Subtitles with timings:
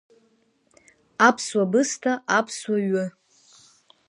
[1.27, 3.05] Аԥсуа бысҭа, аԥсуа ҩы…